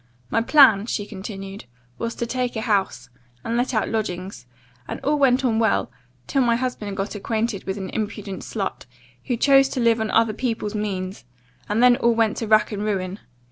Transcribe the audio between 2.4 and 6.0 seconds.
a house, and let out lodgings; and all went on well,